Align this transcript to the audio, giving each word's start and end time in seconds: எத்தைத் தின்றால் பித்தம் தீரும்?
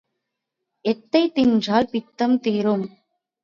எத்தைத் 0.85 1.35
தின்றால் 1.35 1.91
பித்தம் 1.91 2.39
தீரும்? 2.39 2.85